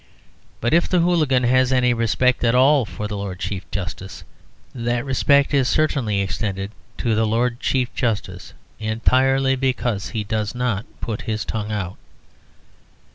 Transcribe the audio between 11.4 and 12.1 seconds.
tongue out.